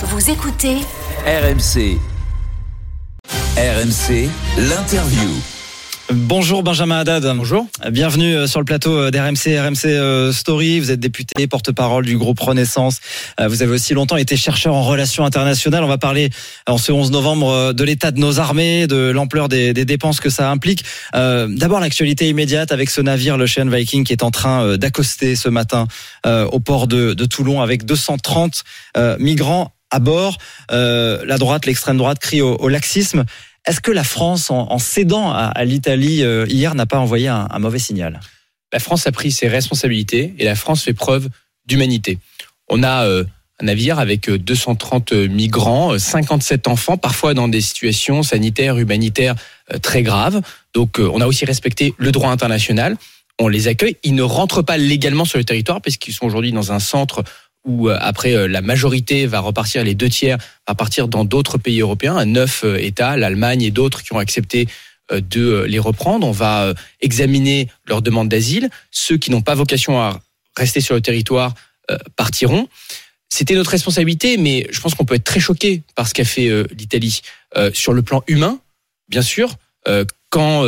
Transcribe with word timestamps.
Vous 0.00 0.30
écoutez 0.30 0.76
RMC. 1.26 1.98
RMC, 3.56 4.28
l'interview. 4.56 5.28
Bonjour 6.12 6.62
Benjamin 6.62 7.00
Haddad. 7.00 7.26
Bonjour. 7.36 7.66
Bienvenue 7.90 8.36
euh, 8.36 8.46
sur 8.46 8.60
le 8.60 8.64
plateau 8.64 8.96
euh, 8.96 9.10
d'RMC, 9.10 9.58
RMC 9.58 9.86
euh, 9.86 10.32
Story. 10.32 10.78
Vous 10.78 10.92
êtes 10.92 11.00
député, 11.00 11.48
porte-parole 11.48 12.06
du 12.06 12.16
groupe 12.16 12.38
Renaissance. 12.38 13.00
Vous 13.44 13.62
avez 13.62 13.72
aussi 13.72 13.92
longtemps 13.92 14.16
été 14.16 14.36
chercheur 14.36 14.72
en 14.72 14.84
relations 14.84 15.24
internationales. 15.24 15.82
On 15.82 15.88
va 15.88 15.98
parler 15.98 16.30
en 16.68 16.78
ce 16.78 16.92
11 16.92 17.10
novembre 17.10 17.72
de 17.72 17.84
l'état 17.84 18.12
de 18.12 18.20
nos 18.20 18.38
armées, 18.38 18.86
de 18.86 19.10
l'ampleur 19.10 19.48
des, 19.48 19.72
des, 19.72 19.84
dépenses 19.84 20.20
que 20.20 20.30
ça 20.30 20.48
implique. 20.48 20.84
D'abord 21.12 21.80
l'actualité 21.80 22.28
immédiate 22.28 22.70
avec 22.70 22.88
ce 22.90 23.00
navire, 23.00 23.36
le 23.36 23.46
Chêne 23.46 23.74
Viking, 23.74 24.04
qui 24.04 24.12
est 24.12 24.22
en 24.22 24.30
train 24.30 24.76
d'accoster 24.76 25.34
ce 25.34 25.48
matin 25.48 25.86
au 26.24 26.60
port 26.60 26.86
de, 26.86 27.14
de 27.14 27.24
Toulon 27.24 27.60
avec 27.60 27.84
230 27.84 28.64
migrants 29.18 29.72
à 29.90 29.98
bord. 29.98 30.38
la 30.70 31.38
droite, 31.38 31.66
l'extrême 31.66 31.96
droite 31.96 32.18
crie 32.18 32.42
au, 32.42 32.68
laxisme. 32.68 33.24
Est-ce 33.68 33.82
que 33.82 33.90
la 33.90 34.02
France, 34.02 34.50
en, 34.50 34.78
cédant 34.78 35.30
à, 35.30 35.64
l'Italie 35.66 36.22
euh, 36.22 36.46
hier, 36.48 36.74
n'a 36.74 36.86
pas 36.86 36.98
envoyé 36.98 37.28
un, 37.28 37.58
mauvais 37.58 37.78
signal? 37.78 38.20
La 38.72 38.78
France 38.78 39.06
a 39.06 39.12
pris 39.12 39.30
ses 39.30 39.46
responsabilités 39.46 40.34
et 40.38 40.46
la 40.46 40.54
France 40.54 40.84
fait 40.84 40.94
preuve 40.94 41.28
d'humanité. 41.66 42.18
On 42.70 42.82
a 42.82 43.04
euh, 43.04 43.24
un 43.60 43.66
navire 43.66 43.98
avec 43.98 44.30
230 44.30 45.12
euh, 45.12 45.28
migrants, 45.28 45.98
57 45.98 46.66
enfants, 46.66 46.96
parfois 46.96 47.34
dans 47.34 47.46
des 47.46 47.60
situations 47.60 48.22
sanitaires, 48.22 48.78
humanitaires 48.78 49.34
très 49.82 50.02
graves. 50.02 50.40
Donc 50.72 50.98
on 50.98 51.20
a 51.20 51.26
aussi 51.26 51.44
respecté 51.44 51.92
le 51.98 52.10
droit 52.10 52.30
international. 52.30 52.96
On 53.38 53.48
les 53.48 53.68
accueille. 53.68 53.98
Ils 54.02 54.14
ne 54.14 54.22
rentrent 54.22 54.62
pas 54.62 54.78
légalement 54.78 55.26
sur 55.26 55.36
le 55.36 55.44
territoire 55.44 55.82
puisqu'ils 55.82 56.14
sont 56.14 56.24
aujourd'hui 56.24 56.52
dans 56.52 56.72
un 56.72 56.78
centre 56.78 57.22
où 57.64 57.88
euh, 57.88 57.98
après 58.00 58.34
euh, 58.34 58.48
la 58.48 58.62
majorité 58.62 59.26
va 59.26 59.40
repartir, 59.40 59.84
les 59.84 59.94
deux 59.94 60.08
tiers 60.08 60.38
va 60.66 60.74
partir 60.74 61.08
dans 61.08 61.24
d'autres 61.24 61.58
pays 61.58 61.80
européens, 61.80 62.24
neuf 62.24 62.62
euh, 62.64 62.76
États, 62.76 63.16
l'Allemagne 63.16 63.62
et 63.62 63.70
d'autres 63.70 64.02
qui 64.02 64.12
ont 64.12 64.18
accepté 64.18 64.68
de 65.10 65.62
les 65.62 65.78
reprendre. 65.78 66.26
On 66.26 66.32
va 66.32 66.74
examiner 67.00 67.68
leurs 67.86 68.02
demandes 68.02 68.28
d'asile. 68.28 68.68
Ceux 68.90 69.16
qui 69.16 69.30
n'ont 69.30 69.40
pas 69.40 69.54
vocation 69.54 69.98
à 69.98 70.20
rester 70.54 70.82
sur 70.82 70.94
le 70.94 71.00
territoire 71.00 71.54
partiront. 72.14 72.68
C'était 73.30 73.54
notre 73.54 73.70
responsabilité, 73.70 74.36
mais 74.36 74.66
je 74.70 74.78
pense 74.82 74.94
qu'on 74.94 75.06
peut 75.06 75.14
être 75.14 75.24
très 75.24 75.40
choqué 75.40 75.80
par 75.94 76.08
ce 76.08 76.12
qu'a 76.12 76.26
fait 76.26 76.50
l'Italie. 76.76 77.22
Sur 77.72 77.94
le 77.94 78.02
plan 78.02 78.22
humain, 78.26 78.60
bien 79.08 79.22
sûr, 79.22 79.56
quand 80.28 80.66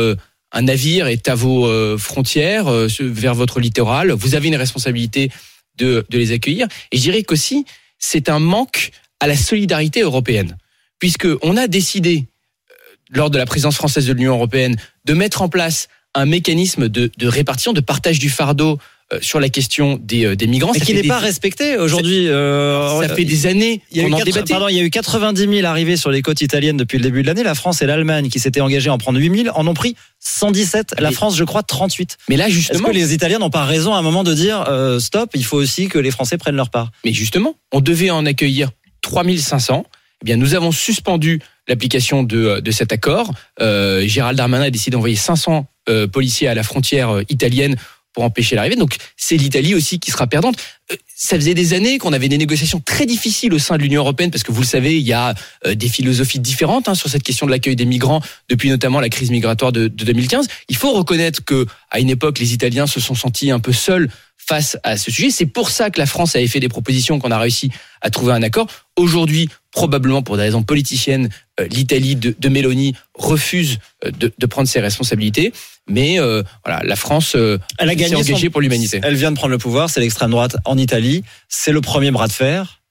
un 0.51 0.61
navire 0.63 1.05
est 1.05 1.29
à 1.29 1.35
vos 1.35 1.99
frontières, 1.99 2.65
vers 2.99 3.35
votre 3.35 3.59
littoral, 3.59 4.09
vous 4.09 4.33
avez 4.33 4.47
une 4.47 4.55
responsabilité 4.55 5.29
de, 5.75 6.05
les 6.11 6.31
accueillir. 6.31 6.67
Et 6.91 6.97
je 6.97 7.01
dirais 7.01 7.23
qu'aussi, 7.23 7.65
c'est 7.99 8.29
un 8.29 8.39
manque 8.39 8.91
à 9.19 9.27
la 9.27 9.35
solidarité 9.35 10.01
européenne, 10.01 10.57
puisqu'on 10.99 11.57
a 11.57 11.67
décidé, 11.67 12.25
euh, 12.71 12.75
lors 13.09 13.29
de 13.29 13.37
la 13.37 13.45
présidence 13.45 13.75
française 13.75 14.07
de 14.07 14.13
l'Union 14.13 14.33
européenne, 14.33 14.75
de 15.05 15.13
mettre 15.13 15.41
en 15.41 15.49
place 15.49 15.87
un 16.13 16.25
mécanisme 16.25 16.89
de, 16.89 17.11
de 17.17 17.27
répartition, 17.27 17.73
de 17.73 17.81
partage 17.81 18.19
du 18.19 18.29
fardeau 18.29 18.79
sur 19.21 19.39
la 19.39 19.49
question 19.49 19.99
des, 20.01 20.25
euh, 20.25 20.35
des 20.35 20.47
migrants. 20.47 20.73
Et 20.73 20.79
qui 20.79 20.93
n'est 20.93 21.03
pas 21.03 21.19
respecté 21.19 21.77
aujourd'hui. 21.77 22.27
Euh, 22.27 23.01
ça 23.01 23.13
fait 23.13 23.25
des 23.25 23.47
années 23.47 23.81
qu'on 23.93 24.11
en 24.11 24.19
débattait. 24.19 24.53
Pardon, 24.53 24.67
il 24.69 24.75
y 24.75 24.79
a 24.79 24.83
eu 24.83 24.89
90 24.89 25.47
000 25.47 25.65
arrivées 25.65 25.97
sur 25.97 26.11
les 26.11 26.21
côtes 26.21 26.41
italiennes 26.41 26.77
depuis 26.77 26.97
le 26.97 27.03
début 27.03 27.21
de 27.21 27.27
l'année. 27.27 27.43
La 27.43 27.55
France 27.55 27.81
et 27.81 27.85
l'Allemagne, 27.85 28.29
qui 28.29 28.39
s'étaient 28.39 28.61
engagés 28.61 28.89
à 28.89 28.93
en 28.93 28.97
prendre 28.97 29.19
8 29.19 29.43
000, 29.43 29.55
en 29.57 29.67
ont 29.67 29.73
pris 29.73 29.95
117. 30.19 30.95
La 30.99 31.11
France, 31.11 31.35
je 31.35 31.43
crois, 31.43 31.63
38. 31.63 32.17
Mais 32.29 32.37
là, 32.37 32.49
justement. 32.49 32.79
Est-ce 32.79 32.87
que 32.87 32.95
les 32.95 33.13
Italiens 33.13 33.39
n'ont 33.39 33.49
pas 33.49 33.65
raison 33.65 33.93
à 33.93 33.97
un 33.97 34.01
moment 34.01 34.23
de 34.23 34.33
dire 34.33 34.65
stop, 34.99 35.31
il 35.33 35.43
faut 35.43 35.57
aussi 35.57 35.87
que 35.87 35.99
les 35.99 36.11
Français 36.11 36.37
prennent 36.37 36.55
leur 36.55 36.69
part? 36.69 36.91
Mais 37.03 37.13
justement, 37.13 37.55
on 37.71 37.81
devait 37.81 38.11
en 38.11 38.25
accueillir 38.25 38.69
3500. 39.01 39.85
Eh 40.21 40.25
bien, 40.25 40.37
nous 40.37 40.53
avons 40.53 40.71
suspendu 40.71 41.41
l'application 41.67 42.23
de, 42.23 42.59
de 42.59 42.71
cet 42.71 42.91
accord. 42.91 43.31
Euh, 43.59 44.05
Gérald 44.05 44.37
Darmanin 44.37 44.65
a 44.65 44.69
décidé 44.69 44.91
d'envoyer 44.91 45.15
500 45.15 45.65
policiers 46.11 46.47
à 46.47 46.53
la 46.53 46.63
frontière 46.63 47.21
italienne 47.27 47.75
pour 48.13 48.23
empêcher 48.23 48.55
l'arrivée. 48.55 48.75
Donc 48.75 48.95
c'est 49.17 49.37
l'Italie 49.37 49.75
aussi 49.75 49.99
qui 49.99 50.11
sera 50.11 50.27
perdante. 50.27 50.55
Euh, 50.91 50.95
ça 51.15 51.35
faisait 51.35 51.53
des 51.53 51.73
années 51.73 51.97
qu'on 51.97 52.13
avait 52.13 52.29
des 52.29 52.37
négociations 52.37 52.79
très 52.79 53.05
difficiles 53.05 53.53
au 53.53 53.59
sein 53.59 53.77
de 53.77 53.83
l'Union 53.83 54.01
européenne 54.01 54.31
parce 54.31 54.43
que 54.43 54.51
vous 54.51 54.61
le 54.61 54.67
savez, 54.67 54.97
il 54.97 55.05
y 55.05 55.13
a 55.13 55.33
euh, 55.65 55.75
des 55.75 55.87
philosophies 55.87 56.39
différentes 56.39 56.89
hein, 56.89 56.95
sur 56.95 57.09
cette 57.09 57.23
question 57.23 57.45
de 57.45 57.51
l'accueil 57.51 57.75
des 57.75 57.85
migrants 57.85 58.21
depuis 58.49 58.69
notamment 58.69 58.99
la 58.99 59.09
crise 59.09 59.31
migratoire 59.31 59.71
de, 59.71 59.87
de 59.87 60.03
2015. 60.05 60.47
Il 60.69 60.75
faut 60.75 60.91
reconnaître 60.93 61.43
que 61.45 61.65
à 61.89 61.99
une 61.99 62.09
époque, 62.09 62.39
les 62.39 62.53
Italiens 62.53 62.87
se 62.87 62.99
sont 62.99 63.15
sentis 63.15 63.51
un 63.51 63.59
peu 63.59 63.73
seuls 63.73 64.09
face 64.37 64.77
à 64.83 64.97
ce 64.97 65.11
sujet. 65.11 65.29
C'est 65.29 65.45
pour 65.45 65.69
ça 65.69 65.89
que 65.89 65.99
la 65.99 66.05
France 66.05 66.35
avait 66.35 66.47
fait 66.47 66.59
des 66.59 66.69
propositions 66.69 67.19
qu'on 67.19 67.31
a 67.31 67.37
réussi 67.37 67.71
à 68.01 68.09
trouver 68.09 68.33
un 68.33 68.41
accord. 68.41 68.67
Aujourd'hui, 68.97 69.49
probablement 69.71 70.23
pour 70.23 70.35
des 70.35 70.43
raisons 70.43 70.63
politiciennes, 70.63 71.29
l'Italie 71.69 72.15
de, 72.15 72.35
de 72.37 72.49
Mélanie 72.49 72.93
refuse 73.13 73.79
de, 74.05 74.31
de 74.37 74.45
prendre 74.45 74.67
ses 74.67 74.79
responsabilités. 74.79 75.53
Mais 75.89 76.19
euh, 76.19 76.43
voilà, 76.65 76.81
la 76.83 76.95
France 76.95 77.33
euh, 77.35 77.57
elle 77.77 77.89
a 77.89 77.95
gagné 77.95 78.15
engagée 78.15 78.49
pour 78.49 78.61
l'humanité. 78.61 78.99
Elle 79.03 79.15
vient 79.15 79.31
de 79.31 79.35
prendre 79.35 79.51
le 79.51 79.57
pouvoir, 79.57 79.89
c'est 79.89 79.99
l'extrême 79.99 80.31
droite 80.31 80.57
en 80.65 80.77
Italie. 80.77 81.23
C'est 81.49 81.71
le 81.71 81.81
premier 81.81 82.11
bras 82.11 82.27
de 82.27 82.33
fer. 82.33 82.81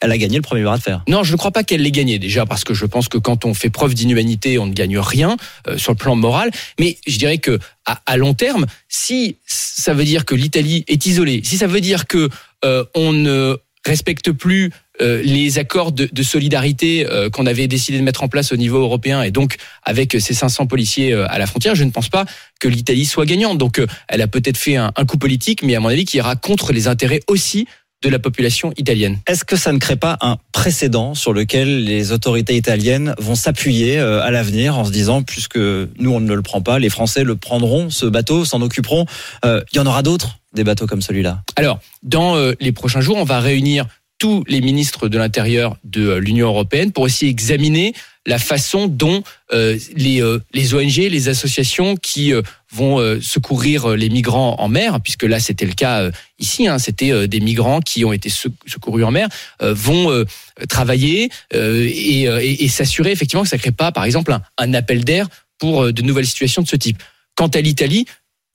Elle 0.00 0.12
a 0.12 0.18
gagné 0.18 0.36
le 0.36 0.42
premier 0.42 0.62
bras 0.62 0.76
de 0.76 0.82
fer. 0.82 1.02
Non, 1.08 1.22
je 1.22 1.32
ne 1.32 1.38
crois 1.38 1.50
pas 1.50 1.64
qu'elle 1.64 1.80
l'ait 1.80 1.90
gagné 1.90 2.18
déjà 2.18 2.44
parce 2.44 2.64
que 2.64 2.74
je 2.74 2.84
pense 2.84 3.08
que 3.08 3.16
quand 3.16 3.46
on 3.46 3.54
fait 3.54 3.70
preuve 3.70 3.94
d'inhumanité, 3.94 4.58
on 4.58 4.66
ne 4.66 4.74
gagne 4.74 4.98
rien 4.98 5.36
euh, 5.68 5.78
sur 5.78 5.92
le 5.92 5.96
plan 5.96 6.14
moral. 6.16 6.50
Mais 6.78 6.98
je 7.06 7.16
dirais 7.16 7.38
que 7.38 7.58
à, 7.86 8.00
à, 8.04 8.16
long 8.18 8.34
terme, 8.34 8.66
si 8.88 9.38
ça 9.46 9.94
veut 9.94 10.04
dire 10.04 10.26
que 10.26 10.34
l'Italie 10.34 10.84
est 10.86 11.06
isolée, 11.06 11.40
si 11.44 11.56
ça 11.56 11.66
veut 11.66 11.80
dire 11.80 12.06
que 12.06 12.28
euh, 12.64 12.84
on 12.94 13.12
ne 13.12 13.56
respecte 13.86 14.32
plus 14.32 14.70
euh, 15.00 15.22
les 15.22 15.58
accords 15.58 15.92
de, 15.92 16.08
de 16.10 16.22
solidarité 16.22 17.06
euh, 17.06 17.30
qu'on 17.30 17.46
avait 17.46 17.68
décidé 17.68 17.98
de 17.98 18.02
mettre 18.02 18.22
en 18.22 18.28
place 18.28 18.52
au 18.52 18.56
niveau 18.56 18.78
européen 18.78 19.22
et 19.22 19.30
donc 19.30 19.56
avec 19.82 20.16
ces 20.20 20.34
500 20.34 20.66
policiers 20.66 21.12
euh, 21.12 21.26
à 21.28 21.38
la 21.38 21.46
frontière, 21.46 21.74
je 21.74 21.84
ne 21.84 21.90
pense 21.90 22.08
pas 22.08 22.24
que 22.60 22.68
l'Italie 22.68 23.04
soit 23.04 23.26
gagnante. 23.26 23.58
Donc 23.58 23.80
elle 24.08 24.22
a 24.22 24.26
peut-être 24.26 24.56
fait 24.56 24.76
un, 24.76 24.92
un, 24.96 25.04
coup 25.04 25.18
politique, 25.18 25.62
mais 25.62 25.74
à 25.74 25.80
mon 25.80 25.88
avis 25.88 26.04
qui 26.04 26.16
ira 26.16 26.36
contre 26.36 26.72
les 26.72 26.88
intérêts 26.88 27.20
aussi 27.28 27.66
de 28.02 28.08
la 28.08 28.18
population 28.18 28.72
italienne. 28.76 29.18
Est-ce 29.26 29.44
que 29.44 29.56
ça 29.56 29.72
ne 29.72 29.78
crée 29.78 29.96
pas 29.96 30.18
un 30.20 30.36
précédent 30.52 31.14
sur 31.14 31.32
lequel 31.32 31.84
les 31.84 32.12
autorités 32.12 32.56
italiennes 32.56 33.14
vont 33.18 33.34
s'appuyer 33.34 33.98
à 33.98 34.30
l'avenir 34.30 34.78
en 34.78 34.84
se 34.84 34.90
disant, 34.90 35.22
puisque 35.22 35.56
nous 35.56 36.10
on 36.10 36.20
ne 36.20 36.34
le 36.34 36.42
prend 36.42 36.60
pas, 36.60 36.78
les 36.78 36.90
Français 36.90 37.24
le 37.24 37.36
prendront, 37.36 37.90
ce 37.90 38.06
bateau, 38.06 38.44
s'en 38.44 38.60
occuperont, 38.62 39.06
il 39.44 39.76
y 39.76 39.78
en 39.78 39.86
aura 39.86 40.02
d'autres 40.02 40.38
des 40.52 40.64
bateaux 40.64 40.86
comme 40.86 41.02
celui-là? 41.02 41.42
Alors, 41.56 41.80
dans 42.02 42.36
les 42.60 42.72
prochains 42.72 43.00
jours, 43.00 43.16
on 43.16 43.24
va 43.24 43.40
réunir 43.40 43.86
tous 44.18 44.44
les 44.48 44.60
ministres 44.60 45.08
de 45.08 45.18
l'Intérieur 45.18 45.76
de 45.84 46.08
euh, 46.08 46.18
l'Union 46.18 46.48
européenne 46.48 46.92
pour 46.92 47.04
aussi 47.04 47.26
examiner 47.26 47.94
la 48.24 48.38
façon 48.38 48.86
dont 48.86 49.22
euh, 49.52 49.78
les, 49.94 50.20
euh, 50.20 50.40
les 50.52 50.74
ONG, 50.74 50.96
les 50.96 51.28
associations 51.28 51.96
qui 51.96 52.32
vont 52.72 53.20
secourir 53.22 53.90
les 53.90 54.10
migrants 54.10 54.56
en 54.58 54.68
mer, 54.68 55.00
puisque 55.00 55.22
là 55.22 55.38
c'était 55.38 55.64
le 55.64 55.72
cas 55.72 56.10
ici, 56.38 56.66
hein, 56.66 56.78
c'était 56.78 57.28
des 57.28 57.40
migrants 57.40 57.80
qui 57.80 58.04
ont 58.04 58.12
été 58.12 58.28
secourus 58.28 59.04
en 59.04 59.12
mer, 59.12 59.28
vont 59.60 60.24
travailler 60.68 61.30
et, 61.54 62.24
et, 62.24 62.68
s'assurer 62.68 63.12
effectivement 63.12 63.44
que 63.44 63.48
ça 63.48 63.56
ne 63.56 63.62
crée 63.62 63.70
pas, 63.70 63.92
par 63.92 64.04
exemple, 64.04 64.36
un 64.58 64.74
appel 64.74 65.04
d'air 65.04 65.28
pour 65.58 65.90
de 65.90 66.02
nouvelles 66.02 66.26
situations 66.26 66.60
de 66.60 66.68
ce 66.68 66.76
type. 66.76 67.02
Quant 67.34 67.48
à 67.48 67.60
l'Italie, 67.60 68.04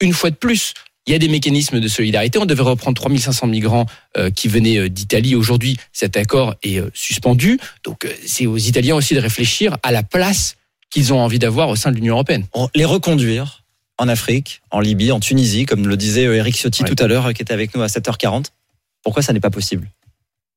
une 0.01 0.13
fois 0.13 0.29
de 0.29 0.35
plus, 0.35 0.73
il 1.07 1.13
y 1.13 1.15
a 1.15 1.19
des 1.19 1.27
mécanismes 1.27 1.79
de 1.79 1.87
solidarité. 1.87 2.37
On 2.37 2.45
devait 2.45 2.61
reprendre 2.61 2.99
3500 2.99 3.47
migrants 3.47 3.85
euh, 4.17 4.29
qui 4.29 4.47
venaient 4.47 4.77
euh, 4.77 4.89
d'Italie. 4.89 5.35
Aujourd'hui, 5.35 5.77
cet 5.93 6.15
accord 6.15 6.55
est 6.63 6.79
euh, 6.79 6.91
suspendu. 6.93 7.59
Donc, 7.83 8.07
c'est 8.25 8.45
aux 8.45 8.57
Italiens 8.57 8.95
aussi 8.95 9.15
de 9.15 9.19
réfléchir 9.19 9.77
à 9.83 9.91
la 9.91 10.03
place 10.03 10.57
qu'ils 10.89 11.13
ont 11.13 11.19
envie 11.19 11.39
d'avoir 11.39 11.69
au 11.69 11.75
sein 11.75 11.91
de 11.91 11.95
l'Union 11.95 12.15
européenne. 12.15 12.45
Les 12.75 12.85
reconduire 12.85 13.63
en 13.97 14.07
Afrique, 14.07 14.61
en 14.71 14.79
Libye, 14.79 15.11
en 15.11 15.19
Tunisie, 15.19 15.65
comme 15.65 15.87
le 15.87 15.97
disait 15.97 16.23
Eric 16.23 16.55
Ciotti 16.55 16.83
tout 16.83 16.95
à 16.99 17.07
l'heure, 17.07 17.33
qui 17.33 17.41
était 17.41 17.53
avec 17.53 17.73
nous 17.75 17.81
à 17.81 17.87
7h40. 17.87 18.47
Pourquoi 19.03 19.23
ça 19.23 19.31
n'est 19.31 19.39
pas 19.39 19.49
possible? 19.49 19.89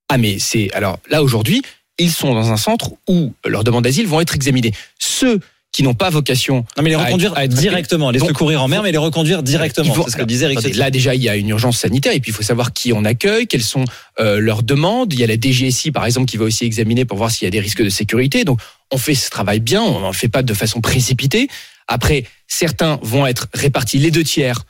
Ah, 0.08 0.18
mais 0.18 0.38
c'est 0.38 0.72
alors 0.72 0.98
là 1.08 1.22
aujourd'hui, 1.22 1.62
ils 1.98 2.10
sont 2.10 2.34
dans 2.34 2.50
un 2.50 2.56
centre 2.56 2.90
où 3.08 3.32
leurs 3.46 3.64
demandes 3.64 3.84
d'asile 3.84 4.06
vont 4.06 4.20
être 4.20 4.34
examinées. 4.34 4.72
Ceux 4.98 5.40
qui 5.74 5.82
n'ont 5.82 5.92
pas 5.92 6.08
vocation. 6.08 6.64
Non, 6.76 6.84
mais 6.84 6.90
les 6.90 6.96
reconduire 6.96 7.34
directement, 7.48 8.12
les 8.12 8.20
secourir 8.20 8.62
en 8.62 8.68
mer, 8.68 8.84
mais 8.84 8.92
les 8.92 8.98
reconduire 8.98 9.42
directement. 9.42 9.92
C'est 10.04 10.12
ce 10.12 10.16
que 10.16 10.22
disait 10.22 10.44
Eric 10.44 10.76
Là, 10.76 10.92
déjà, 10.92 11.16
il 11.16 11.22
y 11.22 11.28
a 11.28 11.34
une 11.34 11.48
urgence 11.48 11.78
sanitaire, 11.78 12.14
et 12.14 12.20
puis 12.20 12.30
il 12.30 12.34
faut 12.34 12.44
savoir 12.44 12.72
qui 12.72 12.92
on 12.92 13.04
accueille, 13.04 13.48
quelles 13.48 13.64
sont 13.64 13.84
euh, 14.20 14.38
leurs 14.38 14.62
demandes. 14.62 15.12
Il 15.12 15.18
y 15.18 15.24
a 15.24 15.26
la 15.26 15.34
DGSI, 15.34 15.90
par 15.90 16.06
exemple, 16.06 16.26
qui 16.26 16.36
va 16.36 16.44
aussi 16.44 16.64
examiner 16.64 17.04
pour 17.04 17.18
voir 17.18 17.32
s'il 17.32 17.44
y 17.46 17.48
a 17.48 17.50
des 17.50 17.58
risques 17.58 17.82
de 17.82 17.88
sécurité. 17.88 18.44
Donc, 18.44 18.60
on 18.92 18.98
fait 18.98 19.16
ce 19.16 19.28
travail 19.30 19.58
bien, 19.58 19.82
on 19.82 19.98
n'en 19.98 20.12
fait 20.12 20.28
pas 20.28 20.44
de 20.44 20.54
façon 20.54 20.80
précipitée. 20.80 21.48
Après, 21.88 22.22
certains 22.46 23.00
vont 23.02 23.26
être 23.26 23.48
répartis 23.52 23.98
les 23.98 24.12
deux 24.12 24.22
tiers 24.22 24.60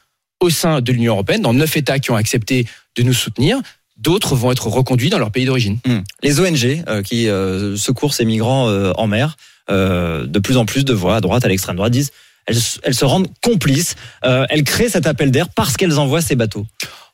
au 0.41 0.49
sein 0.49 0.81
de 0.81 0.91
l'Union 0.91 1.13
européenne, 1.13 1.43
dans 1.43 1.53
neuf 1.53 1.77
États 1.77 1.99
qui 1.99 2.13
ont 2.13 2.17
accepté 2.17 2.65
de 2.97 3.03
nous 3.03 3.15
soutenir 3.15 3.61
d'autres 3.97 4.35
vont 4.35 4.51
être 4.51 4.67
reconduits 4.67 5.09
dans 5.09 5.21
leur 5.21 5.31
pays 5.31 5.45
d'origine. 5.45 5.79
Hmm. 5.87 6.01
Les 6.23 6.41
ONG 6.41 6.83
euh, 6.89 7.03
qui 7.03 7.29
euh, 7.29 7.77
secourent 7.77 8.13
ces 8.13 8.25
migrants 8.25 8.69
en 8.97 9.07
mer, 9.07 9.37
euh, 9.71 10.27
de 10.27 10.39
plus 10.39 10.57
en 10.57 10.67
plus 10.67 10.85
de 10.85 10.93
voix 10.93 11.17
à 11.17 11.21
droite, 11.21 11.45
à 11.45 11.49
l'extrême 11.49 11.77
droite 11.77 11.93
disent 11.93 12.13
elles, 12.47 12.95
se 12.95 13.05
rendent 13.07 13.29
complices, 13.43 13.95
euh, 14.27 14.45
elles 14.51 14.65
créent 14.65 14.91
cet 14.91 15.07
appel 15.07 15.31
d'air 15.31 15.49
parce 15.49 15.79
qu'elles 15.79 15.99
envoient 15.99 16.21
ces 16.21 16.37
bateaux. 16.37 16.67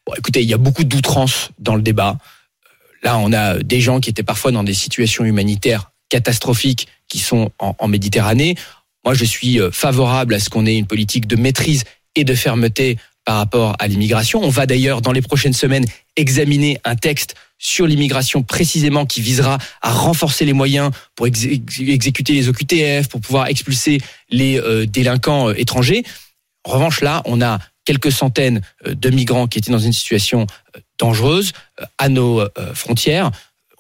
Bon, 0.05 0.13
écoutez, 0.19 0.43
il 0.43 0.49
y 0.49 0.55
a 0.55 0.59
beaucoup 0.59 0.83
d'outrance 0.83 1.51
dans 1.59 1.77
le 1.77 1.83
débat. 1.83 2.19
là, 3.05 3.17
on 3.19 3.33
a 3.33 3.59
des 3.59 3.81
gens 3.81 4.01
qui 4.01 4.11
étaient 4.11 4.25
parfois 4.25 4.51
dans 4.51 4.65
des 4.65 4.75
situations 4.75 5.25
humanitaires 5.25 5.93
catastrophiques 6.09 6.89
qui 7.09 7.21
sont 7.21 7.53
en 7.61 7.87
Méditerranée. 7.87 8.57
Moi, 9.05 9.15
je 9.15 9.25
suis 9.25 9.61
favorable 9.71 10.35
à 10.35 10.41
ce 10.41 10.51
qu'on 10.51 10.67
ait 10.67 10.77
une 10.77 10.87
politique 10.87 11.29
de 11.29 11.37
maîtrise 11.37 11.85
et 12.17 12.25
de 12.25 12.35
fermeté 12.35 12.99
par 13.31 13.37
rapport 13.37 13.77
à 13.79 13.87
l'immigration. 13.87 14.43
On 14.43 14.49
va 14.49 14.67
d'ailleurs 14.67 15.03
dans 15.03 15.13
les 15.13 15.23
prochaines 15.23 15.53
semaines 15.53 15.85
examiner 16.17 16.79
un 16.83 16.97
texte 16.97 17.37
sur 17.59 17.87
l'immigration 17.87 18.43
précisément 18.43 19.07
qui 19.07 19.21
visera 19.21 19.59
à 19.83 19.93
renforcer 19.93 20.45
les 20.45 20.53
moyens 20.53 20.91
pour 21.15 21.29
exécuter 21.29 22.33
les 22.33 22.49
OQTF, 22.49 23.07
pour 23.07 23.21
pouvoir 23.21 23.47
expulser 23.47 24.01
les 24.31 24.59
euh, 24.59 24.85
délinquants 24.85 25.51
euh, 25.51 25.55
étrangers. 25.57 26.03
En 26.65 26.73
revanche, 26.73 27.03
là, 27.03 27.23
on 27.25 27.41
a 27.41 27.61
quelques 27.85 28.11
centaines 28.11 28.63
euh, 28.85 28.97
de 28.97 29.11
migrants 29.11 29.47
qui 29.47 29.59
étaient 29.59 29.71
dans 29.71 29.79
une 29.79 29.93
situation 29.93 30.49
dangereuse 30.99 31.53
à 31.99 32.09
nos 32.09 32.43
frontières 32.75 33.31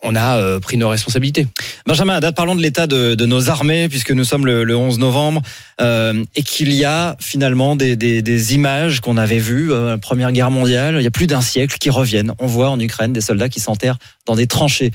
on 0.03 0.15
a 0.15 0.39
euh, 0.39 0.61
pris 0.61 0.77
nos 0.77 0.89
responsabilités. 0.89 1.47
Benjamin 1.87 2.15
Haddad, 2.15 2.35
parlons 2.35 2.55
de 2.55 2.63
l'état 2.63 2.87
de, 2.87 3.15
nos 3.27 3.51
armées, 3.51 3.89
puisque 3.89 4.11
nous 4.13 4.25
sommes 4.25 4.47
le, 4.47 4.77
11 4.77 4.99
novembre, 4.99 5.43
euh, 5.81 6.25
et 6.35 6.43
qu'il 6.43 6.73
y 6.73 6.85
a 6.85 7.17
finalement 7.21 7.77
des, 7.77 8.55
images 8.55 9.01
qu'on 9.01 9.17
avait 9.17 9.39
vues, 9.39 9.73
euh, 9.73 9.97
Première 9.99 10.33
Guerre 10.33 10.51
mondiale, 10.51 10.97
il 10.99 11.03
y 11.03 11.07
a 11.07 11.11
plus 11.11 11.27
d'un 11.27 11.41
siècle, 11.41 11.77
qui 11.79 11.91
reviennent. 11.91 12.33
On 12.39 12.47
voit 12.47 12.71
en 12.71 12.81
Ukraine 12.81 13.13
des 13.13 13.21
soldats 13.21 13.49
qui 13.49 13.61
s'enterrent 13.61 13.99
dans 14.27 14.37
des 14.37 14.47
tranchées. 14.47 14.93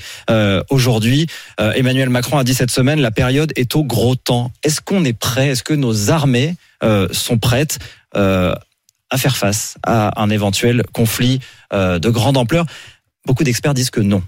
Aujourd'hui, 0.70 1.26
Emmanuel 1.58 2.10
Macron 2.10 2.38
a 2.38 2.44
dit 2.44 2.54
cette 2.54 2.70
semaine, 2.70 3.00
la 3.00 3.10
période 3.10 3.52
est 3.56 3.76
au 3.76 3.84
gros 3.84 4.14
temps. 4.14 4.52
Est-ce 4.62 4.80
qu'on 4.80 5.04
est 5.04 5.12
prêt? 5.12 5.48
Est-ce 5.48 5.62
que 5.62 5.74
nos 5.74 6.10
armées 6.10 6.54
sont 7.12 7.38
prêtes 7.38 7.78
à 8.14 9.18
faire 9.18 9.36
face 9.36 9.76
à 9.84 10.20
un 10.20 10.30
éventuel 10.30 10.82
conflit 10.92 11.40
de 11.72 12.08
grande 12.08 12.36
ampleur? 12.36 12.66
Beaucoup 13.26 13.44
d'experts 13.44 13.74
disent 13.74 13.90
que 13.90 14.00
non. 14.00 14.22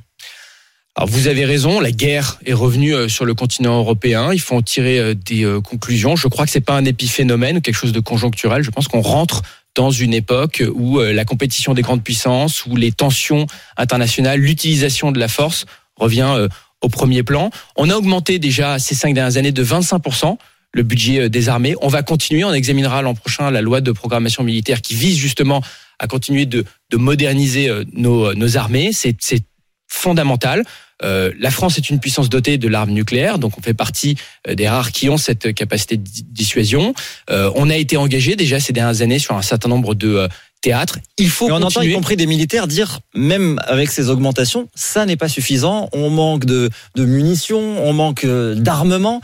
Alors 0.98 1.10
vous 1.10 1.28
avez 1.28 1.44
raison, 1.44 1.78
la 1.78 1.92
guerre 1.92 2.40
est 2.44 2.52
revenue 2.52 2.92
euh, 2.92 3.08
sur 3.08 3.24
le 3.24 3.32
continent 3.32 3.78
européen. 3.78 4.32
Il 4.32 4.40
faut 4.40 4.56
en 4.56 4.62
tirer 4.62 4.98
euh, 4.98 5.14
des 5.14 5.44
euh, 5.44 5.60
conclusions. 5.60 6.16
Je 6.16 6.26
crois 6.26 6.44
que 6.44 6.50
c'est 6.50 6.60
pas 6.60 6.76
un 6.76 6.84
épiphénomène 6.84 7.58
ou 7.58 7.60
quelque 7.60 7.76
chose 7.76 7.92
de 7.92 8.00
conjoncturel. 8.00 8.64
Je 8.64 8.70
pense 8.72 8.88
qu'on 8.88 9.00
rentre 9.00 9.42
dans 9.76 9.92
une 9.92 10.12
époque 10.12 10.60
où 10.74 10.98
la 10.98 11.24
compétition 11.24 11.72
des 11.72 11.82
grandes 11.82 12.02
puissances, 12.02 12.66
où 12.66 12.74
les 12.74 12.90
tensions 12.90 13.46
internationales, 13.76 14.40
l'utilisation 14.40 15.12
de 15.12 15.20
la 15.20 15.28
force 15.28 15.66
revient 15.94 16.48
au 16.80 16.88
premier 16.88 17.22
plan. 17.22 17.50
On 17.76 17.88
a 17.88 17.94
augmenté 17.94 18.40
déjà 18.40 18.80
ces 18.80 18.96
cinq 18.96 19.14
dernières 19.14 19.36
années 19.36 19.52
de 19.52 19.64
25% 19.64 20.36
le 20.72 20.82
budget 20.82 21.30
des 21.30 21.48
armées. 21.48 21.76
On 21.80 21.86
va 21.86 22.02
continuer. 22.02 22.42
On 22.42 22.52
examinera 22.52 23.02
l'an 23.02 23.14
prochain 23.14 23.52
la 23.52 23.60
loi 23.60 23.80
de 23.80 23.92
programmation 23.92 24.42
militaire 24.42 24.82
qui 24.82 24.96
vise 24.96 25.16
justement 25.16 25.62
à 26.00 26.08
continuer 26.08 26.44
de, 26.44 26.64
de 26.90 26.96
moderniser 26.96 27.70
nos 27.92 28.56
armées. 28.56 28.90
C'est 28.92 29.44
fondamental. 29.86 30.64
Euh, 31.04 31.32
la 31.38 31.50
France 31.50 31.78
est 31.78 31.90
une 31.90 32.00
puissance 32.00 32.28
dotée 32.28 32.58
de 32.58 32.68
l'arme 32.68 32.90
nucléaire, 32.90 33.38
donc 33.38 33.56
on 33.58 33.62
fait 33.62 33.74
partie 33.74 34.16
euh, 34.48 34.54
des 34.54 34.68
rares 34.68 34.92
qui 34.92 35.08
ont 35.08 35.16
cette 35.16 35.54
capacité 35.54 35.96
de 35.96 36.04
dissuasion. 36.04 36.94
Euh, 37.30 37.50
on 37.54 37.70
a 37.70 37.76
été 37.76 37.96
engagé 37.96 38.36
déjà 38.36 38.60
ces 38.60 38.72
dernières 38.72 39.02
années 39.02 39.18
sur 39.18 39.36
un 39.36 39.42
certain 39.42 39.68
nombre 39.68 39.94
de 39.94 40.28
théâtres. 40.60 40.98
Il 41.18 41.30
faut. 41.30 41.50
on 41.50 41.62
entend 41.62 41.82
y 41.82 41.92
compris 41.92 42.16
des 42.16 42.26
militaires 42.26 42.66
dire, 42.66 43.00
même 43.14 43.60
avec 43.66 43.90
ces 43.90 44.10
augmentations, 44.10 44.68
ça 44.74 45.06
n'est 45.06 45.16
pas 45.16 45.28
suffisant. 45.28 45.88
On 45.92 46.10
manque 46.10 46.44
de, 46.44 46.68
de 46.96 47.04
munitions, 47.04 47.86
on 47.86 47.92
manque 47.92 48.26
d'armement 48.26 49.20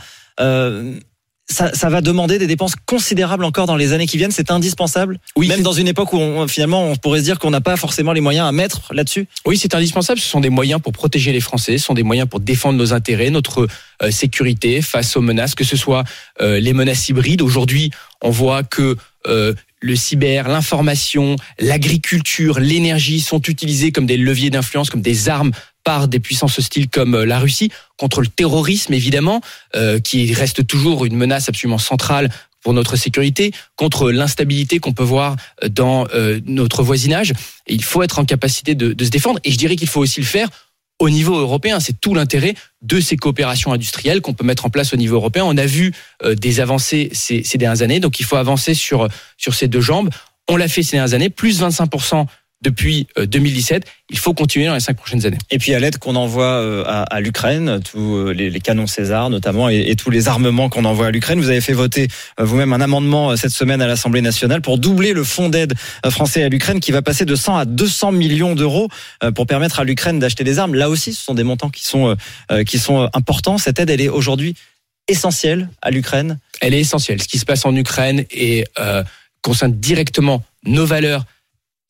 ça, 1.47 1.73
ça, 1.73 1.89
va 1.89 2.01
demander 2.01 2.39
des 2.39 2.47
dépenses 2.47 2.73
considérables 2.85 3.45
encore 3.45 3.67
dans 3.67 3.75
les 3.75 3.93
années 3.93 4.07
qui 4.07 4.17
viennent. 4.17 4.31
C'est 4.31 4.51
indispensable. 4.51 5.19
Oui, 5.35 5.47
Même 5.47 5.61
dans 5.61 5.73
une 5.73 5.87
époque 5.87 6.13
où 6.13 6.17
on, 6.17 6.47
finalement 6.47 6.89
on 6.89 6.95
pourrait 6.95 7.19
se 7.19 7.25
dire 7.25 7.39
qu'on 7.39 7.51
n'a 7.51 7.61
pas 7.61 7.77
forcément 7.77 8.13
les 8.13 8.21
moyens 8.21 8.47
à 8.47 8.51
mettre 8.51 8.93
là-dessus. 8.93 9.27
Oui, 9.45 9.57
c'est 9.57 9.75
indispensable. 9.75 10.19
Ce 10.19 10.27
sont 10.27 10.41
des 10.41 10.49
moyens 10.49 10.81
pour 10.81 10.91
protéger 10.91 11.31
les 11.31 11.41
Français. 11.41 11.77
Ce 11.77 11.85
sont 11.85 11.93
des 11.93 12.03
moyens 12.03 12.27
pour 12.27 12.39
défendre 12.39 12.79
nos 12.79 12.93
intérêts, 12.93 13.29
notre 13.29 13.67
euh, 14.01 14.11
sécurité 14.11 14.81
face 14.81 15.15
aux 15.15 15.21
menaces, 15.21 15.55
que 15.55 15.63
ce 15.63 15.77
soit 15.77 16.03
euh, 16.41 16.59
les 16.59 16.73
menaces 16.73 17.09
hybrides. 17.09 17.41
Aujourd'hui, 17.41 17.91
on 18.21 18.31
voit 18.31 18.63
que 18.63 18.97
euh, 19.27 19.53
le 19.81 19.95
cyber, 19.95 20.47
l'information, 20.47 21.35
l'agriculture, 21.59 22.59
l'énergie 22.59 23.21
sont 23.21 23.41
utilisés 23.41 23.91
comme 23.91 24.07
des 24.07 24.17
leviers 24.17 24.49
d'influence, 24.49 24.89
comme 24.89 25.01
des 25.01 25.29
armes 25.29 25.51
par 25.85 26.09
des 26.09 26.19
puissances 26.19 26.59
hostiles 26.59 26.89
comme 26.89 27.15
euh, 27.15 27.25
la 27.25 27.39
Russie, 27.39 27.71
contre 27.97 28.19
le 28.19 28.27
terrorisme 28.27 28.93
évidemment, 28.93 29.39
euh, 29.77 30.01
qui 30.01 30.33
reste 30.33 30.67
toujours 30.67 31.05
une 31.05 31.15
menace 31.15 31.47
absolument 31.47 31.77
centrale 31.77 32.29
pour 32.61 32.73
notre 32.73 32.97
sécurité, 32.97 33.53
contre 33.77 34.11
l'instabilité 34.11 34.79
qu'on 34.79 34.91
peut 34.91 35.03
voir 35.03 35.37
euh, 35.63 35.69
dans 35.69 36.07
notre 36.45 36.83
voisinage. 36.83 37.33
Il 37.67 37.83
faut 37.83 38.03
être 38.03 38.19
en 38.19 38.25
capacité 38.25 38.75
de, 38.75 39.05
se 39.05 39.09
défendre. 39.09 39.39
Et 39.45 39.51
je 39.51 39.57
dirais 39.57 39.75
qu'il 39.77 39.87
faut 39.87 40.01
aussi 40.01 40.19
le 40.19 40.25
faire 40.25 40.49
au 40.97 41.09
niveau 41.09 41.37
européen. 41.37 41.79
C'est 41.79 42.01
tout 42.01 42.15
l'intérêt 42.15 42.55
de 42.81 42.99
ces 42.99 43.17
coopérations 43.17 43.71
industrielles 43.71 44.21
qu'on 44.21 44.33
peut 44.33 44.45
mettre 44.45 44.65
en 44.65 44.69
place 44.69 44.93
au 44.93 44.97
niveau 44.97 45.17
européen. 45.17 45.43
On 45.45 45.57
a 45.57 45.65
vu 45.67 45.93
des 46.23 46.59
avancées 46.59 47.09
ces, 47.11 47.43
ces 47.43 47.57
dernières 47.59 47.83
années, 47.83 47.99
donc 47.99 48.19
il 48.19 48.25
faut 48.25 48.37
avancer 48.37 48.73
sur, 48.73 49.07
sur 49.37 49.53
ces 49.53 49.67
deux 49.67 49.81
jambes. 49.81 50.09
On 50.47 50.55
l'a 50.55 50.67
fait 50.67 50.81
ces 50.83 50.97
dernières 50.97 51.13
années, 51.13 51.29
plus 51.29 51.61
25% 51.61 52.25
depuis 52.61 53.07
2017. 53.17 53.83
Euh, 53.85 53.89
Il 54.09 54.17
faut 54.17 54.33
continuer 54.33 54.67
dans 54.67 54.73
les 54.73 54.79
cinq 54.79 54.97
prochaines 54.97 55.25
années. 55.25 55.37
Et 55.51 55.57
puis 55.57 55.73
à 55.73 55.79
l'aide 55.79 55.97
qu'on 55.97 56.15
envoie 56.15 56.45
euh, 56.45 56.83
à, 56.85 57.19
l'Ukraine, 57.19 57.79
tous 57.81 58.15
euh, 58.15 58.31
les, 58.31 58.59
canons 58.59 58.87
César 58.87 59.29
notamment, 59.29 59.69
et, 59.69 59.95
tous 59.95 60.09
les 60.09 60.27
armements 60.27 60.69
qu'on 60.69 60.85
envoie 60.85 61.07
à 61.07 61.11
l'Ukraine, 61.11 61.39
vous 61.39 61.49
avez 61.49 61.61
fait 61.61 61.73
voter 61.73 62.07
vous-même 62.39 62.73
un 62.73 62.81
amendement 62.81 63.35
cette 63.35 63.51
semaine 63.51 63.81
à 63.81 63.87
l'Assemblée 63.87 64.21
nationale 64.21 64.61
pour 64.61 64.77
doubler 64.77 65.13
le 65.13 65.23
fonds 65.23 65.49
d'aide 65.49 65.73
français 66.09 66.43
à 66.43 66.49
l'Ukraine 66.49 66.79
qui 66.79 66.91
va 66.91 67.01
passer 67.01 67.25
de 67.25 67.35
100 67.35 67.57
à 67.57 67.65
200 67.65 68.11
millions 68.11 68.55
d'euros 68.55 68.89
pour 69.33 69.47
permettre 69.47 69.79
à 69.79 69.83
l'Ukraine 69.83 70.19
d'acheter 70.19 70.43
des 70.43 70.59
armes. 70.59 70.75
Là 70.75 70.89
aussi, 70.89 71.13
ce 71.13 71.23
sont 71.23 71.33
des 71.33 71.43
montants 71.43 71.69
qui 71.69 71.85
sont, 71.85 72.15
qui 72.65 72.79
sont 72.79 73.09
importants. 73.13 73.57
Cette 73.57 73.79
aide, 73.79 73.89
elle 73.89 74.01
est 74.01 74.09
aujourd'hui 74.09 74.55
essentielle 75.07 75.69
à 75.81 75.91
l'Ukraine. 75.91 76.39
Elle 76.61 76.73
est 76.73 76.79
essentielle. 76.79 77.21
Ce 77.21 77.27
qui 77.27 77.39
se 77.39 77.45
passe 77.45 77.65
en 77.65 77.75
Ukraine 77.75 78.25
et 78.31 78.65
concerne 79.41 79.73
directement 79.73 80.43
nos 80.65 80.85
valeurs 80.85 81.25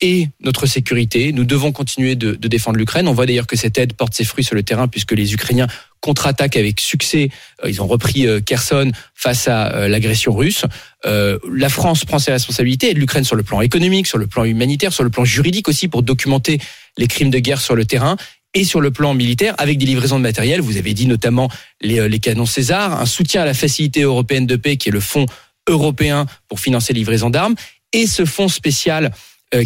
et 0.00 0.28
notre 0.40 0.66
sécurité. 0.66 1.32
Nous 1.32 1.44
devons 1.44 1.72
continuer 1.72 2.16
de, 2.16 2.34
de 2.34 2.48
défendre 2.48 2.76
l'Ukraine. 2.76 3.08
On 3.08 3.14
voit 3.14 3.26
d'ailleurs 3.26 3.46
que 3.46 3.56
cette 3.56 3.78
aide 3.78 3.94
porte 3.94 4.14
ses 4.14 4.24
fruits 4.24 4.44
sur 4.44 4.54
le 4.54 4.62
terrain 4.62 4.88
puisque 4.88 5.12
les 5.12 5.32
Ukrainiens 5.32 5.68
contre-attaquent 6.00 6.56
avec 6.56 6.80
succès. 6.80 7.30
Euh, 7.64 7.70
ils 7.70 7.80
ont 7.80 7.86
repris 7.86 8.26
euh, 8.26 8.40
Kherson 8.40 8.92
face 9.14 9.48
à 9.48 9.74
euh, 9.74 9.88
l'agression 9.88 10.34
russe. 10.34 10.64
La 11.04 11.68
France 11.68 12.04
prend 12.04 12.18
ses 12.18 12.32
responsabilités, 12.32 12.90
aide 12.90 12.98
l'Ukraine 12.98 13.22
sur 13.22 13.36
le 13.36 13.44
plan 13.44 13.60
économique, 13.60 14.08
sur 14.08 14.18
le 14.18 14.26
plan 14.26 14.44
humanitaire, 14.44 14.92
sur 14.92 15.04
le 15.04 15.10
plan 15.10 15.24
juridique 15.24 15.68
aussi 15.68 15.86
pour 15.86 16.02
documenter 16.02 16.58
les 16.98 17.06
crimes 17.06 17.30
de 17.30 17.38
guerre 17.38 17.60
sur 17.60 17.76
le 17.76 17.84
terrain 17.84 18.16
et 18.54 18.64
sur 18.64 18.80
le 18.80 18.90
plan 18.90 19.14
militaire 19.14 19.54
avec 19.58 19.78
des 19.78 19.86
livraisons 19.86 20.18
de 20.18 20.24
matériel. 20.24 20.60
Vous 20.60 20.78
avez 20.78 20.94
dit 20.94 21.06
notamment 21.06 21.48
les, 21.80 22.08
les 22.08 22.18
canons 22.18 22.44
César, 22.44 23.00
un 23.00 23.06
soutien 23.06 23.42
à 23.42 23.44
la 23.44 23.54
facilité 23.54 24.02
européenne 24.02 24.46
de 24.46 24.56
paix 24.56 24.76
qui 24.76 24.88
est 24.88 24.92
le 24.92 24.98
fonds 24.98 25.26
européen 25.68 26.26
pour 26.48 26.58
financer 26.58 26.92
les 26.92 26.98
livraisons 26.98 27.30
d'armes 27.30 27.54
et 27.92 28.06
ce 28.08 28.24
fonds 28.24 28.48
spécial 28.48 29.06
euh, 29.06 29.10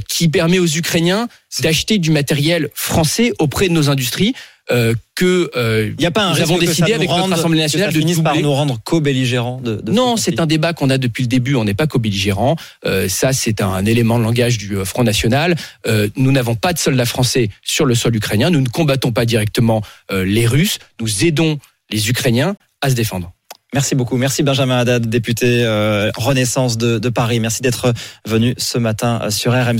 qui 0.09 0.29
permet 0.29 0.59
aux 0.59 0.67
Ukrainiens 0.67 1.29
d'acheter 1.61 1.99
du 1.99 2.11
matériel 2.11 2.69
français 2.75 3.33
auprès 3.39 3.69
de 3.69 3.73
nos 3.73 3.91
industries. 3.91 4.35
Euh, 4.71 4.95
que 5.17 5.51
euh, 5.57 5.93
y 5.99 6.07
a 6.07 6.13
pas 6.13 6.23
un 6.23 6.35
nous 6.35 6.41
avons 6.41 6.59
décidé 6.59 6.93
avec 6.93 7.09
notre 7.09 7.33
Assemblée 7.33 7.59
nationale 7.59 7.93
de 7.93 8.01
doubler. 8.01 8.23
par 8.23 8.37
nous 8.37 8.53
rendre 8.53 8.79
co-belligérants. 8.85 9.61
De, 9.61 9.77
de 9.77 9.91
non, 9.93 10.17
c'est 10.17 10.39
un 10.39 10.47
débat 10.47 10.75
qu'on 10.75 10.91
a 10.91 10.99
depuis 10.99 11.25
le 11.25 11.29
début. 11.29 11.57
On 11.57 11.65
n'est 11.65 11.75
pas 11.75 11.89
co-belligérants. 11.89 12.55
Euh, 12.87 13.09
ça, 13.09 13.33
c'est 13.33 13.63
un 13.63 13.85
élément 13.85 14.19
de 14.19 14.25
langage 14.25 14.59
du 14.59 14.77
euh, 14.77 14.85
Front 14.85 15.03
National. 15.03 15.57
Euh, 15.89 16.09
nous 16.15 16.31
n'avons 16.31 16.55
pas 16.55 16.73
de 16.73 16.79
soldats 16.79 17.05
français 17.05 17.51
sur 17.63 17.85
le 17.85 17.97
sol 17.97 18.15
ukrainien. 18.15 18.51
Nous 18.51 18.61
ne 18.61 18.69
combattons 18.69 19.11
pas 19.11 19.25
directement 19.25 19.83
les 20.11 20.47
Russes. 20.47 20.79
Nous 21.01 21.25
aidons 21.25 21.59
les 21.91 22.09
Ukrainiens 22.09 22.55
à 22.81 22.91
se 22.91 22.95
défendre. 22.95 23.33
Merci 23.73 23.95
beaucoup. 23.95 24.17
Merci 24.17 24.43
Benjamin 24.43 24.79
Haddad, 24.79 25.09
député 25.09 25.63
euh, 25.65 26.11
Renaissance 26.17 26.77
de, 26.77 26.99
de 26.99 27.09
Paris. 27.09 27.39
Merci 27.39 27.63
d'être 27.63 27.93
venu 28.27 28.55
ce 28.59 28.79
matin 28.79 29.31
sur 29.31 29.53
RMC. 29.53 29.79